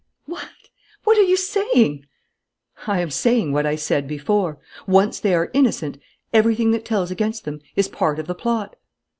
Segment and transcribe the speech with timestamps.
[1.03, 2.07] What are you saying?"
[2.87, 4.57] "I am saying what I said before.
[4.87, 5.99] Once they are innocent,
[6.33, 8.77] everything that tells against them is part of the plot."